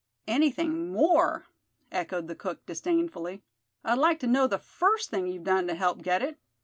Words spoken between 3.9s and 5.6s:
like to know the first thing you've